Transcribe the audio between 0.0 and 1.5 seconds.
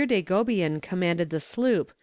de Gobien commanded the